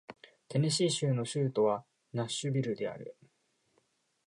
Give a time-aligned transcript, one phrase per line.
[0.47, 3.15] テネシー州の州都はナッシュビルである